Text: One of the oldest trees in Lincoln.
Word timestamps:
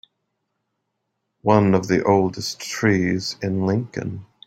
One 1.43 1.75
of 1.75 1.87
the 1.87 2.03
oldest 2.03 2.59
trees 2.59 3.37
in 3.39 3.67
Lincoln. 3.67 4.25